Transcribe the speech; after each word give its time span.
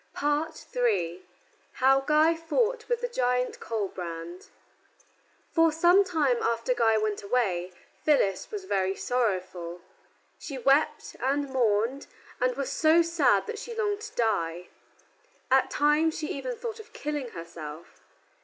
III 0.81 1.21
HOW 1.73 1.99
GUY 2.01 2.33
FOUGHT 2.35 2.89
WITH 2.89 3.01
THE 3.01 3.07
GIANT 3.07 3.59
COLBRAND 3.59 4.47
For 5.51 5.71
some 5.71 6.03
time 6.03 6.41
after 6.41 6.73
Guy 6.73 6.97
went 6.97 7.21
away 7.21 7.71
Phyllis 8.03 8.49
was 8.49 8.63
very 8.63 8.95
sorrowful. 8.95 9.81
She 10.39 10.57
wept 10.57 11.15
and 11.19 11.51
mourned, 11.51 12.07
and 12.39 12.55
was 12.55 12.71
so 12.71 13.03
sad 13.03 13.45
that 13.45 13.59
she 13.59 13.75
longed 13.75 14.01
to 14.01 14.15
die. 14.15 14.69
At 15.51 15.69
times 15.69 16.17
she 16.17 16.29
even 16.33 16.55
thought 16.55 16.79
of 16.79 16.93
killing 16.93 17.29
herself. 17.33 18.01